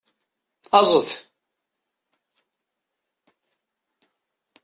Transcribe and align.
Aẓet! 0.79 1.09